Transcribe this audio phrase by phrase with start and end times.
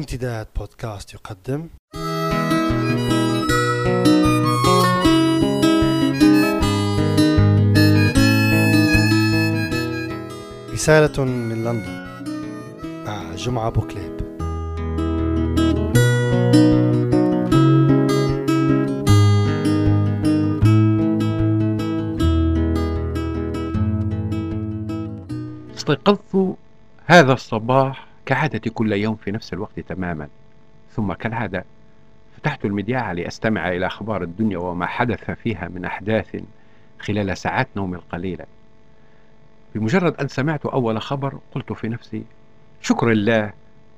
[0.00, 1.68] امتداد بودكاست يقدم.
[10.72, 12.06] رسالة من لندن.
[13.06, 14.20] مع جمعة بوكليب.
[25.76, 26.56] استيقظت
[27.06, 30.28] هذا الصباح كعادتي كل يوم في نفس الوقت تماما.
[30.96, 31.64] ثم كالعادة
[32.36, 36.36] فتحت المذياع لأستمع إلى أخبار الدنيا وما حدث فيها من أحداث
[36.98, 38.44] خلال ساعات نومي القليلة
[39.74, 42.24] بمجرد أن سمعت أول خبر قلت في نفسي
[42.82, 43.52] شكر الله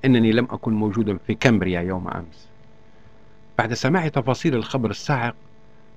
[0.05, 2.49] أنني لم أكن موجودا في كامبريا يوم أمس.
[3.59, 5.35] بعد سماع تفاصيل الخبر الصاعق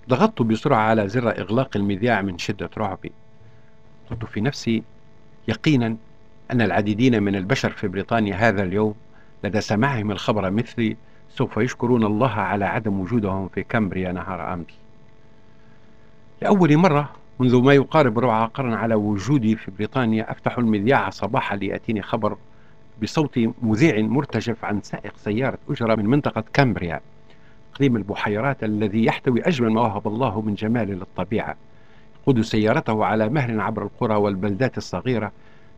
[0.09, 3.11] ضغطت بسرعة على زر إغلاق المذياع من شدة رعبي.
[4.11, 4.83] قلت في نفسي
[5.47, 5.97] يقينا
[6.51, 8.95] أن العديدين من البشر في بريطانيا هذا اليوم
[9.43, 10.97] لدى سماعهم الخبر مثلي
[11.29, 14.65] سوف يشكرون الله على عدم وجودهم في كامبريا نهار أمس.
[16.41, 22.01] لأول مرة منذ ما يقارب ربع قرن على وجودي في بريطانيا أفتح المذياع صباحا ليأتيني
[22.01, 22.37] خبر
[23.01, 27.01] بصوت مذيع مرتجف عن سائق سيارة أجرة من منطقة كامبريا
[27.73, 31.55] إقليم البحيرات الذي يحتوي أجمل ما وهب الله من جمال للطبيعة.
[32.21, 35.31] يقود سيارته على مهل عبر القرى والبلدات الصغيرة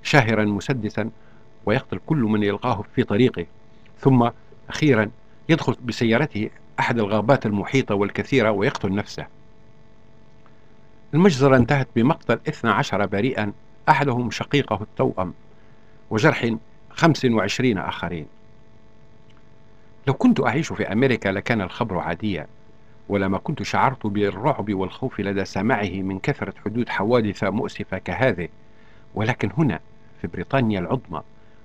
[0.07, 1.09] شاهرا مسدسا
[1.65, 3.45] ويقتل كل من يلقاه في طريقه.
[3.99, 4.29] ثم
[4.69, 5.11] أخيرا
[5.49, 9.27] يدخل بسيارته أحد الغابات المحيطة والكثيرة ويقتل نفسه.
[11.13, 13.53] المجزرة انتهت بمقتل 12 بريئا
[13.89, 15.33] أحدهم شقيقه التوأم
[16.09, 16.55] وجرح
[16.89, 18.25] 25 آخرين.
[20.07, 22.47] لو كنت أعيش في أمريكا لكان الخبر عاديا
[23.09, 28.47] ولما كنت شعرت بالرعب والخوف لدى سماعه من كثرة حدوث حوادث مؤسفة كهذه.
[29.15, 29.79] ولكن هنا
[30.21, 31.21] في بريطانيا العظمى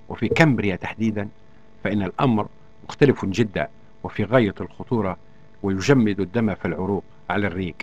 [0.08, 1.28] وفي كامبريا تحديدا
[1.84, 2.46] فإن الأمر
[2.88, 3.68] مختلف جدا
[4.02, 5.16] وفي غاية الخطورة
[5.62, 7.74] ويجمد الدم في العروق على الريق.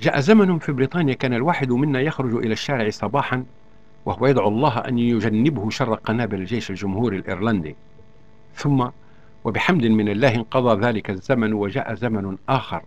[0.00, 3.44] جاء زمن في بريطانيا كان الواحد منا يخرج إلى الشارع صباحا
[4.04, 7.76] وهو يدعو الله أن يجنبه شر قنابل الجيش الجمهوري الإيرلندي.
[8.54, 8.88] ثم
[9.44, 12.82] وبحمد من الله انقضى ذلك الزمن وجاء زمن آخر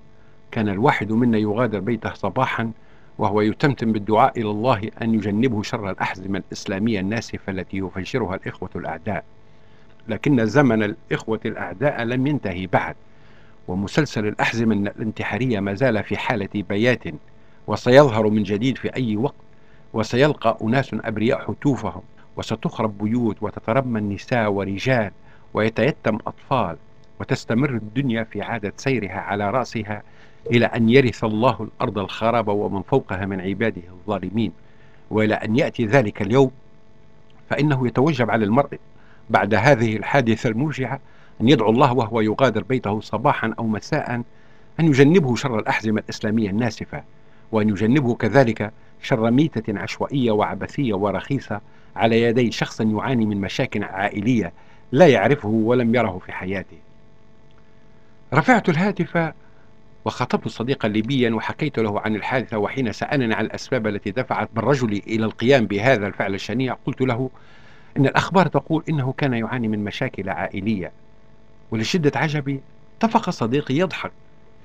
[0.51, 2.71] كان الواحد منا يغادر بيته صباحا
[3.17, 9.23] وهو يتمتم بالدعاء إلى الله أن يجنبه شر الأحزمة الإسلامية الناسفة التي يفجرها الإخوة الأعداء.
[10.07, 12.95] لكن زمن الإخوة الأعداء لم ينتهي بعد
[13.67, 17.03] ومسلسل الأحزمة الانتحارية ما زال في حالة بيات
[17.67, 19.35] وسيظهر من جديد في أي وقت
[19.93, 22.01] وسيلقى أناس أبرياء حتوفهم
[22.37, 25.11] وستخرب بيوت وتترمى النساء ورجال
[25.53, 26.77] ويتيتم أطفال
[27.19, 30.03] وتستمر الدنيا في عادة سيرها على رأسها
[30.51, 34.51] إلى أن يرث الله الأرض الخراب ومن فوقها من عباده الظالمين
[35.09, 36.51] وإلى أن يأتي ذلك اليوم
[37.49, 38.79] فإنه يتوجب على المرء
[39.29, 40.99] بعد هذه الحادثة الموجعة
[41.41, 44.23] أن يدعو الله وهو يغادر بيته صباحا أو مساء
[44.79, 47.03] أن يجنبه شر الأحزمة الإسلامية الناسفة
[47.51, 48.71] وأن يجنبه كذلك
[49.01, 51.61] شر ميتة عشوائية وعبثية ورخيصة
[51.95, 54.53] على يدي شخص يعاني من مشاكل عائلية
[54.91, 56.77] لا يعرفه ولم يره في حياته.
[58.33, 59.33] رفعت الهاتف
[60.05, 65.25] وخاطبت صديقا ليبيا وحكيت له عن الحادثة وحين سألني عن الأسباب التي دفعت بالرجل إلى
[65.25, 67.29] القيام بهذا الفعل الشنيع قلت له
[67.97, 70.91] إن الأخبار تقول إنه كان يعاني من مشاكل عائلية.
[71.71, 72.59] ولشدة عجبي
[72.97, 74.11] اتفق صديقي يضحك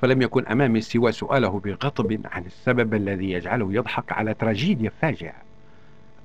[0.03, 5.34] فلم يكن أمامي سوى سؤاله بغضب عن السبب الذي يجعله يضحك على تراجيديا فاجعة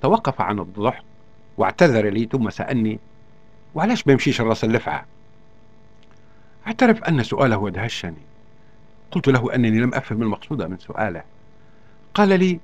[0.01, 1.03] توقف عن الضحك
[1.57, 2.99] واعتذر لي ثم سألني
[3.75, 5.05] وعلاش ما يمشيش الراس اللفعة؟
[6.67, 8.32] أعترف أن سؤاله ادهشني
[9.13, 11.23] قلت له أنني لم أفهم المقصود من سؤاله.
[12.13, 12.59] قال لي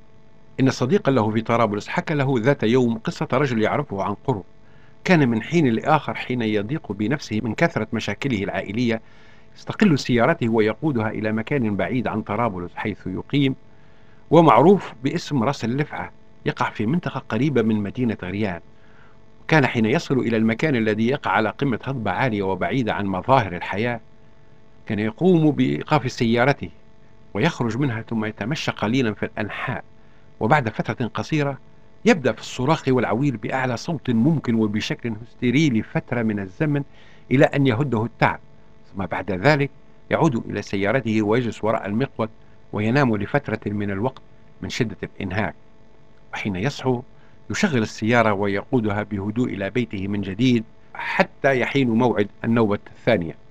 [0.59, 4.43] إن صديقا له في طرابلس حكى له ذات يوم قصة رجل يعرفه عن قرب.
[5.03, 9.01] كان من حين لآخر حين يضيق بنفسه من كثرة مشاكله العائلية
[9.55, 13.55] يستقل سيارته ويقودها إلى مكان بعيد عن طرابلس حيث يقيم
[14.31, 16.11] ومعروف باسم راس اللفعة
[16.45, 18.59] يقع في منطقة قريبة من مدينة غريان
[19.47, 23.99] كان حين يصل إلى المكان الذي يقع على قمة هضبة عالية وبعيدة عن مظاهر الحياة
[24.90, 26.70] كان يقوم بإيقاف سيارته
[27.34, 29.84] ويخرج منها ثم يتمشى قليلا في الأنحاء.
[30.40, 31.58] وبعد فترة قصيرة
[32.06, 36.84] يبدأ في الصراخ والعويل بأعلى صوت ممكن وبشكل هستيري لفترة من الزمن
[37.32, 38.40] إلى أن يهده التعب.
[38.94, 39.70] ثم بعد ذلك
[40.09, 42.30] يعود إلى سيارته ويجلس وراء المقود
[42.74, 44.22] وينام لفترة من الوقت
[44.62, 45.56] من شدة الإنهاك.
[46.34, 47.02] وحين يصحو
[47.50, 50.64] يشغل السيارة ويقودها بهدوء إلى بيته من جديد
[50.94, 53.48] حتى يحين موعد النوبة الثانية.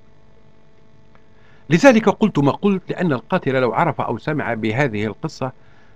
[1.71, 5.53] لذلك قلت ما قلت لأن القاتل لو عرف أو سمع بهذه القصة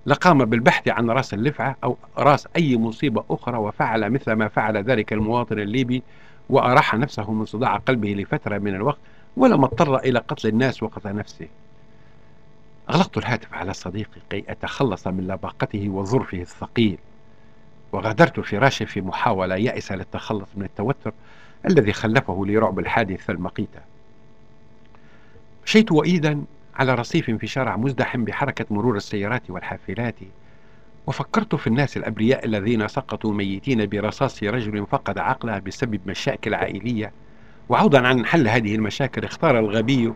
[0.06, 5.12] لقام بالبحث عن رأس اللفعة أو رأس أي مصيبة أخرى وفعل مثل ما فعل ذلك
[5.12, 6.02] المواطن الليبي
[6.50, 8.98] وأراح نفسه من صداع قلبه لفترة من الوقت
[9.36, 11.48] ولم اضطر إلى قتل الناس وقتل نفسه.
[12.90, 16.98] أغلقت الهاتف على صديقي كي أتخلص من لباقته وظرفه الثقيل
[17.92, 21.12] وغادرت فراشي في محاولة يائسة للتخلص من التوتر
[21.69, 23.92] الذي خلفه لي رعب الحادث المقيتة
[25.67, 26.44] مشيت وإيدا
[26.75, 30.14] على رصيف في شارع مزدحم بحركة مرور السيارات والحافلات
[31.06, 37.12] وفكرت في الناس الأبرياء الذين سقطوا ميتين برصاص رجل فقد عقله بسبب مشاكل عائلية.
[37.69, 40.12] وعوضا عن حل هذه المشاكل اختار الغبي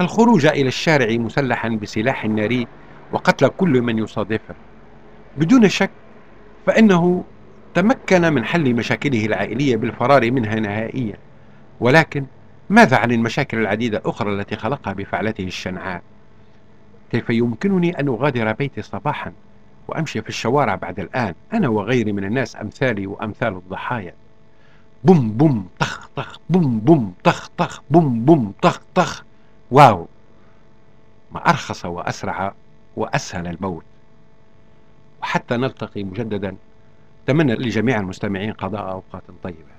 [0.00, 2.66] الخروج إلى الشارع مسلحا بسلاح ناري
[3.12, 4.54] وقتل كل من يصادفه.
[5.36, 5.90] بدون شك
[6.66, 7.24] فإنه
[7.74, 11.16] تمكن من حل مشاكله العائلية بالفرار منها نهائيا.
[11.80, 12.26] ولكن
[12.72, 16.02] ماذا عن المشاكل العديدة الأخرى التي خلقها بفعلته الشنعاء؟
[17.10, 19.32] كيف يمكنني أن أغادر بيتي صباحا
[19.88, 24.14] وأمشي في الشوارع بعد الآن أنا وغيري من الناس أمثالي وأمثال الضحايا؟
[25.04, 29.24] بوم بوم طخ طخ بوم بوم طخ طخ بوم بوم طخ طخ.
[29.70, 30.08] واو!
[31.32, 32.54] ما أرخص وأسرع
[32.96, 33.84] وأسهل الموت.
[35.22, 36.56] وحتى نلتقي مجددا.
[37.24, 39.71] أتمنى لجميع المستمعين قضاء أوقات طيبة.